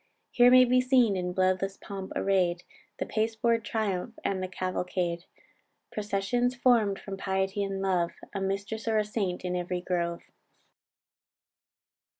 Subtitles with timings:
[0.31, 2.63] Here may be seen in bloodless pomp array'd,
[2.97, 5.25] The pasteboard triumph, and the cavalcade;
[5.91, 10.23] Processions form'd from piety and love, A mistress or a saint in every grove."